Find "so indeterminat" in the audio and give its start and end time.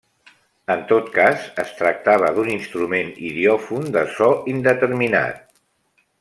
4.17-5.47